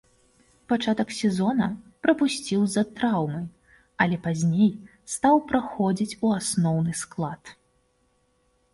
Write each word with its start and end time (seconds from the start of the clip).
Пачатак 0.71 1.09
сезона 1.17 1.67
прапусціў 2.05 2.63
з-за 2.65 2.83
траўмы, 3.01 3.43
але 4.07 4.17
пазней 4.27 4.71
стаў 5.17 5.35
праходзіць 5.55 6.17
у 6.27 6.37
асноўны 6.41 7.01
склад. 7.07 7.59